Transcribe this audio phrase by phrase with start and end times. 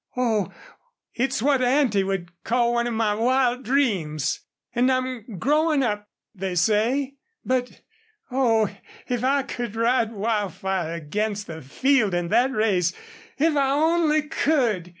[0.17, 0.51] "Oh,
[1.13, 4.39] it's what Auntie would call one of my wild dreams!...
[4.73, 7.17] And I'm growing up they say....
[7.45, 7.81] But
[8.31, 8.67] Oh,
[9.07, 12.93] if I could ride Wildfire against the field in that race....
[13.37, 14.89] If I ONLY COULD!"